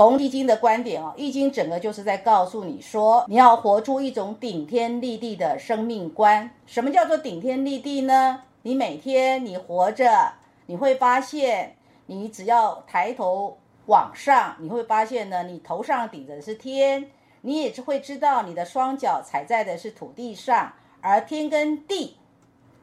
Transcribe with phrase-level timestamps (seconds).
[0.00, 6.50] 从易经的观点哦，易经整个就是在告诉你说，你要活出一种顶天立地的生命观。
[6.64, 8.44] 什么叫做顶天立地呢？
[8.62, 10.32] 你每天你活着，
[10.64, 11.76] 你会发现，
[12.06, 13.58] 你只要抬头
[13.88, 17.10] 往上，你会发现呢，你头上顶着的是天，
[17.42, 20.72] 你也是会知道你的双脚踩在的是土地上，
[21.02, 22.16] 而天跟地。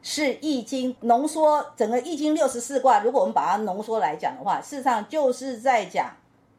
[0.00, 6.12] 是易经浓缩整个易经六十四卦，如果我们把它浓缩来讲的话，事实上就是在讲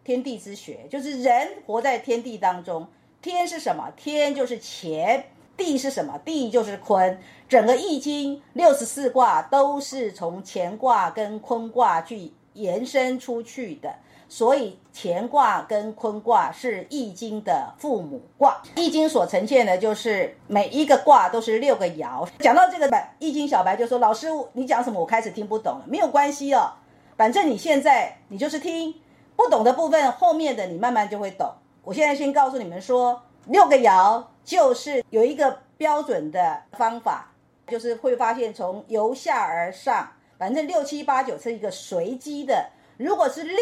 [0.09, 2.87] 天地之学，就是人活在天地当中。
[3.21, 3.93] 天是什么？
[3.95, 5.23] 天就是乾。
[5.55, 6.17] 地是什么？
[6.25, 7.19] 地就是坤。
[7.47, 13.93] 整个易经六十四卦都是从乾卦跟坤卦去延伸出去的。
[14.27, 18.59] 所以乾卦跟坤卦是易经的父母卦。
[18.77, 22.27] 易经所呈现的就是每一个卦都是六个爻。
[22.39, 22.89] 讲到这个
[23.19, 24.99] 易经小白就说：“老师，你讲什么？
[24.99, 26.73] 我开始听不懂了。”没有关系哦，
[27.15, 28.95] 反正你现在你就是听
[29.39, 31.49] 不懂的部分，后面的你慢慢就会懂。
[31.81, 37.31] 我现在先告诉你们说，六个爻就是有一个标准的方法，
[37.65, 42.69] 就是会发现从由下而上，反正六七八九是一个随机的。
[42.97, 43.57] 如果是六，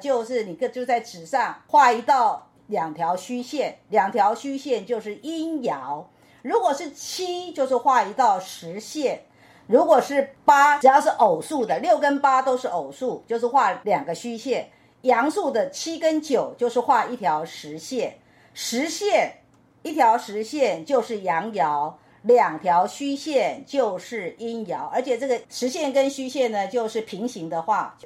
[0.00, 6.04] 就是你个就在纸上画一道两条虚线，两条虚线就是阴爻；
[6.42, 9.20] 如果是七，就是画一道实线；
[9.68, 14.64] 如果是八，只要是偶数的，六跟八都是偶数，就是画两个虚线；
[15.02, 18.18] 阳数的七跟九就是画一条实线，
[18.52, 19.38] 实线
[19.82, 21.92] 一条实线就是阳爻，
[22.22, 27.96] 两条虚线就是阴爻，而且这个实线跟虚线呢，就是平行的画。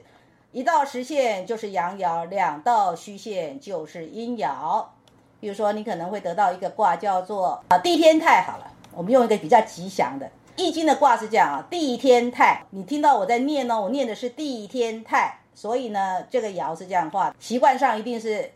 [0.53, 4.84] 一道实线就是阳爻，两道虚线就是阴爻。
[5.41, 8.45] 比如说，你可能会得到一个卦叫做啊地天泰。
[8.47, 12.64] 好了，我们用一个比较吉祥的《易经》的卦是这样啊，地天泰。
[12.70, 17.34] 你听到我在念呢，我念的是地天泰，所以呢，这个爻是这样画。
[17.38, 18.50] 习惯上一定是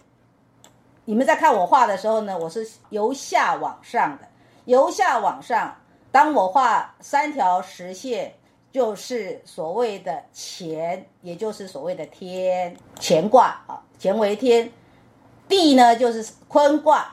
[1.04, 4.28] 你们在看我画的时候呢，我是由下往上的，
[4.66, 5.76] 由下往上。
[6.10, 8.34] 当我画三条实线。
[8.70, 14.70] 就是所谓的乾，也就是所谓的天乾卦啊，乾为天，
[15.48, 17.10] 地呢就是坤卦，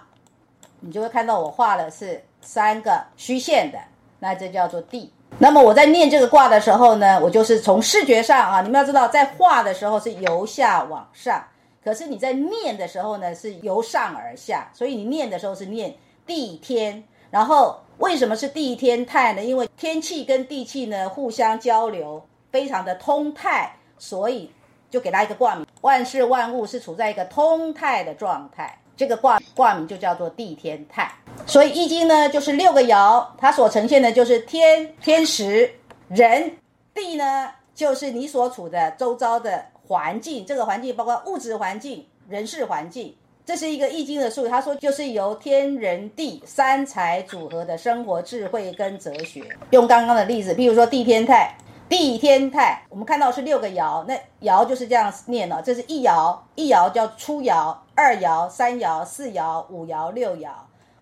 [0.82, 3.80] 你就会看到我画的是三个虚线的，
[4.20, 5.12] 那这叫做地。
[5.38, 11.46] 那么我在念这个卦的时候呢，我就是从视觉上啊，你们要知道，在画的时候是由下往上，
[11.84, 15.94] 可是你在念的时候呢是由上而下，所以你念的时候是念
[16.26, 17.80] 地天，然后。
[17.98, 19.42] 为什么是地天泰呢？
[19.42, 22.22] 因为天气跟地气呢互相交流，
[22.52, 24.52] 非常的通泰，所以
[24.90, 25.66] 就给它一个卦名。
[25.80, 31.12] 万事万物是处在一个通泰的状态，这个卦卦名就叫做地天泰。
[31.46, 35.70] 所以易经呢就是六个爻，它所呈现的就是天天时
[36.08, 36.52] 人
[36.94, 43.16] 地呢，就是你所处的周遭的环境，这个环境包括物质环境、人事环境。
[43.46, 49.44] 这是一个易经的术语，他说就是由天人地三才组合的生活智慧跟哲学。
[49.70, 51.56] 用刚刚的例子，比如说地天泰，
[51.88, 60.50] 地天泰，我们看到是六个爻，那爻就是这样念的，这是一爻，一爻叫初爻，二爻、三爻、四爻、五爻、六爻，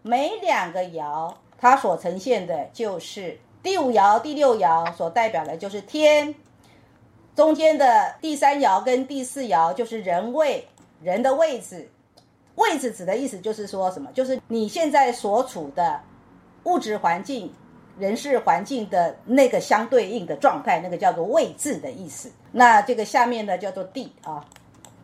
[0.01, 6.35] 每两个爻它所呈现的就是第五爻、第六爻所代表的就是天，
[7.33, 10.67] 中间的第三爻跟第四爻就是人位，
[11.01, 11.89] 人的位置。
[12.55, 14.11] 位置指的意思就是说什么？
[14.13, 16.01] 就是你现在所处的
[16.65, 17.51] 物质环境、
[17.99, 22.31] 人事环境的那个相对应的状态，那个叫做位置的意思。
[22.51, 24.43] 那这个下面呢叫做地啊，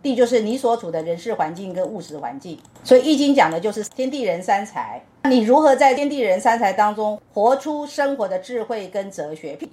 [0.01, 2.59] 地就是你所处的人事环境跟物质环境。
[2.83, 9.55] 所以《易经》讲的就是天地人三才，你如何在天地人三才当中活出生活的智慧跟哲学？《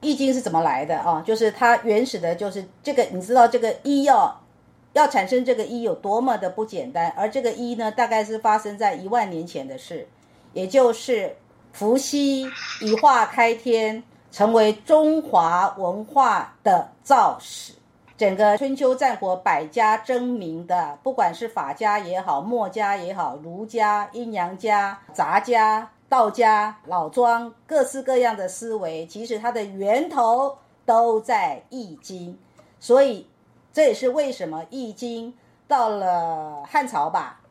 [0.00, 1.22] 易经》是怎么来的啊？
[1.26, 4.40] 就是它原始的，就是这个，你知道这个一要。
[4.92, 10.08] 要产生这个一有多么的不简单，而这个一呢，大概是发生在一万年前的事，
[10.54, 11.36] 也就是
[11.76, 12.50] 伏羲
[12.80, 17.74] 以画开天，成为中华文化的造始。
[18.16, 30.56] 整个春秋战国百家争鸣的，不管是法家也好，墨家也好，儒家、阴阳家、杂家、道家、老庄，各式各样的思维，其实它的源头
[30.86, 32.38] 都在易经，
[32.80, 33.26] 所以。
[33.74, 35.30] 这也是为什么《易经》
[35.68, 37.42] 到了汉朝吧，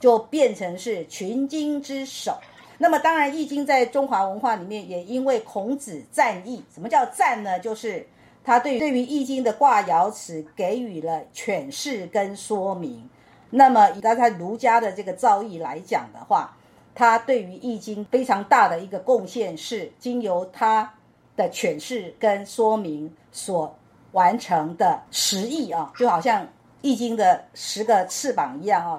[0.00, 2.38] 就变成是群经之首。
[2.78, 6.64] 那么，当然，《易经》在中华文化里面也因为孔子赞易。
[6.74, 7.58] 什么叫赞呢？
[7.58, 8.06] 就是
[8.44, 13.08] 他对对于《易经》的卦爻辞给予了诠释跟说明。
[13.50, 16.56] 那么，以他在儒家的这个造诣来讲的话，
[16.94, 20.92] 他对于《易经》非常大的一个贡献是经由他
[21.36, 23.76] 的诠释跟说明所。
[24.12, 26.42] 完成的十亿啊，就好像
[26.80, 28.98] 《易经》的十个翅膀一样啊，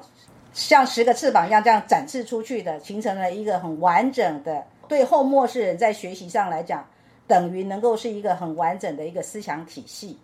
[0.58, 4.66] 像十个翅膀一样这样展示出去的，形成了一个很完整的。
[4.88, 6.84] 对后末世人在学习上来讲，
[7.28, 10.18] 等于能够是一个很完整的一个思想体系。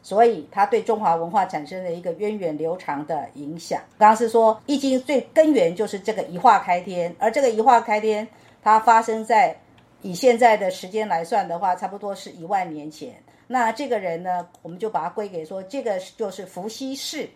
[0.00, 3.80] 所以，它对中华文化产生了一个源远流长的影响。
[3.98, 8.26] 刚刚是说，《易经》最根源就是这个一化开天，而这个一化开天，
[8.62, 9.56] 它发生在
[10.02, 13.12] 以现在的时间来算的话，差不多是一万年前。
[13.48, 17.28] 那这个人呢，我们就把它归给说，这个就是伏羲氏。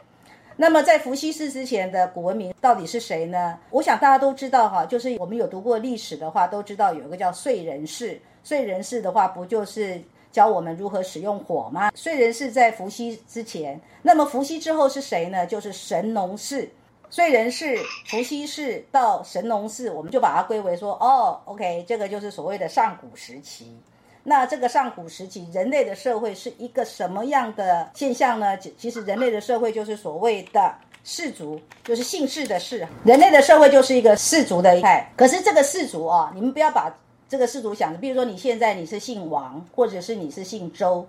[0.56, 3.58] 那么，在伏羲氏之前的古文明到底是谁呢？
[3.70, 8.20] 我想大家都知道哈，就是我们有读过历史的话，都知道有一个叫燧人氏。
[8.44, 10.02] 燧人氏的话，不就是？
[10.32, 11.92] 教我们如何使用火吗？
[11.92, 15.46] 燧人氏在伏羲之前，那么伏羲之后是谁呢？
[15.46, 16.68] 就是神农氏。
[17.08, 23.76] 燧人氏、伏羲氏到神农氏，我们就把它归为说，哦，OK，这个就是所谓的上古时期。
[24.24, 28.58] 那这个上古时期，人类的社会是一个什么样的现象呢？
[28.58, 30.74] 其其实人类的社会就是所谓的
[31.04, 32.86] 氏族，就是姓氏的氏。
[33.04, 35.08] 人类的社会就是一个氏族的一派。
[35.16, 36.92] 可是这个氏族啊，你们不要把。
[37.26, 41.04] 这个氏族想的，比如说你现在你是姓王，或者是你是姓周，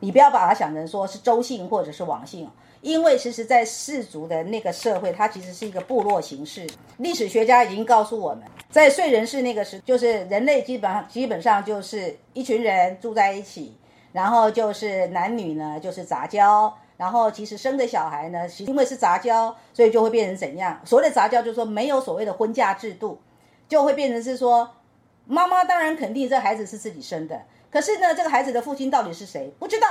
[0.00, 2.46] 你不要把它想成说是周姓或者是王姓，
[2.82, 6.66] 因为其实，在氏族的那个社会，它其实是一个部落形式。
[6.98, 13.76] 历史学家已经告诉我们，在燧人氏那个时，就是人类基本上基本上就是一群人住在一起，
[14.12, 20.80] 然后就是男女呢就是杂交，然后其实生的小孩呢，因为是杂交，所以就会变成怎样？
[20.84, 23.20] 所谓的杂交就是说没有所谓的婚嫁制度，
[23.68, 24.70] 就会变成是说。
[25.26, 27.40] 妈妈当然肯定这孩子是自己生的，
[27.70, 29.52] 可是呢，这个孩子的父亲到底是谁？
[29.60, 29.86] 不知道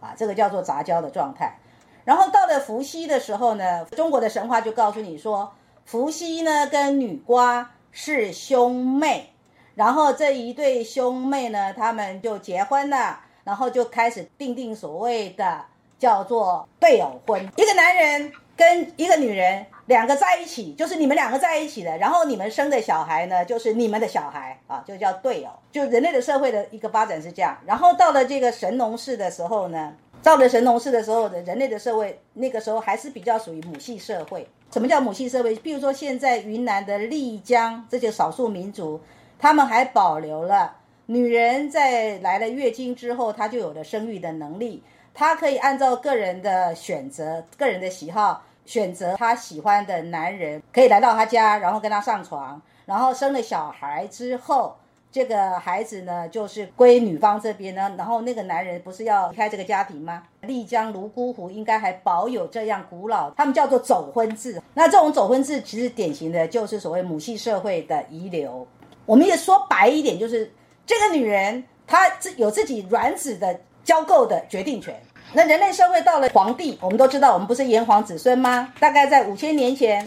[0.00, 1.56] 啊，这个叫做杂交的状态。
[2.04, 5.52] 然后到了伏羲的时候呢，中国的神话就告诉你说，
[5.84, 9.30] 伏羲呢跟女娲是兄妹，
[9.76, 15.64] 然后这一对兄妹呢，他们就结婚了，然后就开始定定所谓的
[15.98, 19.66] 叫做对偶婚，一个男人跟一个女人。
[19.86, 25.50] 两个在一起就是你们两个在一起的，然后你们生的小孩呢，就是你们的小孩啊，就叫对偶。
[25.72, 27.58] 就人类的社会的一个发展是这样。
[27.66, 29.92] 然后到了这个神农氏的时候呢，
[30.22, 34.48] 到了神农氏的时候的人类的社会，那个时候还是比较属于母系社会。
[34.70, 35.54] 什么叫母系社会？
[35.56, 39.00] 比如说现在云南的丽江这些少数民族，
[39.38, 40.76] 他们还保留了
[41.06, 44.82] 女人在来了月经之后，她就有了生育的能力，
[45.12, 48.44] 她可以按照个人的选择、个人的喜好。
[48.64, 54.76] 选择她喜欢的男人，可以来到她家，然后跟他上床，然后生了小孩之后，
[55.12, 60.22] 这个孩子呢就是归女方这边呢，然后那个男人不是要离开这个家庭吗？
[60.40, 64.60] 丽江泸沽湖应该还保有这样古老，他们叫做走婚制。
[64.72, 68.66] 那这种走婚制其实典型的就是所谓母系社会的遗留。
[69.04, 70.50] 我们也说白一点，就是
[70.86, 74.98] 这个女人她自有自己卵子的交媾的决定权。
[75.34, 78.72] 那人类社会到了皇帝，我们都知道，我们不是炎黄子孙吗？
[78.80, 80.06] 大概在五千年前，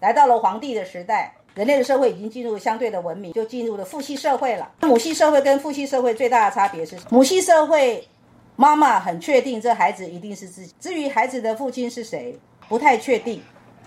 [0.00, 4.70] 来到了皇帝的时代，人类的社会已经进入相对的文明，就进入了父系社会了。
[4.82, 8.06] 母系社会跟父系社会最大的差别是，母系社会
[8.54, 12.38] 妈妈很确定这孩子一定是自己，至于孩子的父亲是谁，
[12.68, 13.42] 不太确定，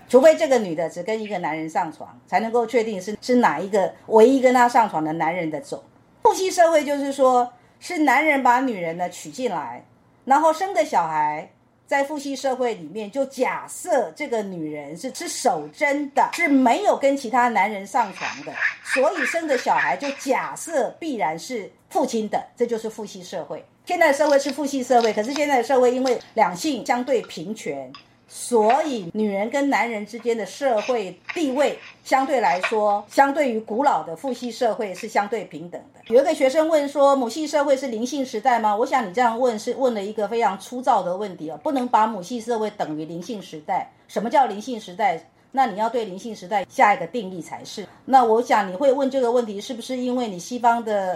[0.06, 5.82] 除非这个女的只跟一个男人上床，才能够确定是是哪一个唯一跟她上床的男人的种。
[6.24, 9.82] 父系社会就是说，是男人把女人呢娶进来。
[10.26, 11.50] 然后生个小孩，
[11.92, 23.62] 在父系社会里面，就假设这个女人是是守贞的，是没有跟其他男人上床的，所以生的小孩就假设必然是父亲的，这就是父系社会。
[23.84, 27.92] 现在的社会是父系社会，可是现在的社会因为两性相对平权。
[28.28, 36.00] 所以，女人跟男人之间的社会地位相对来说，相对于古老的父系社会是相对平等的。
[36.14, 43.90] 有一个学生问说：“母系社会是灵性时代吗？”我想你这样问是问了一个非常粗糙的问题哦，不能把母系社会等于灵性时代。
[44.08, 45.22] 什么叫灵性时代？
[45.54, 47.86] 那你要对灵性时代下一个定义才是。
[48.06, 51.14] 那我想你会问这个问题，是不是因为你西方的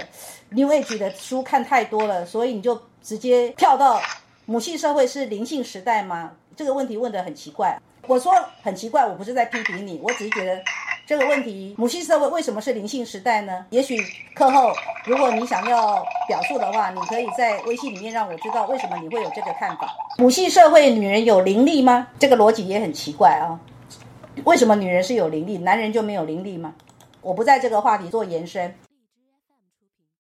[0.51, 3.99] New Age 的书看太多了，所以你就直接跳到
[4.45, 6.33] 母系社会是灵性时代吗？
[6.57, 8.33] 这个问题问得很奇怪，我说
[8.63, 10.59] 很奇怪，我不是在批评你，我只是觉得
[11.07, 13.67] 这个问题母系社会为什么是灵性时代呢？
[13.69, 13.99] 也许
[14.35, 14.73] 课后
[15.05, 19.95] 如果你想要表述的话，你可以在微信里面让我知道为什么你会有这个看法。
[20.17, 22.09] 母系社会女人有灵力吗？
[22.19, 23.61] 这个逻辑也很奇怪啊，
[24.45, 26.75] 为什么女人是有灵力，男人就没有灵力吗？
[27.21, 28.75] 我不在这个话题做延伸。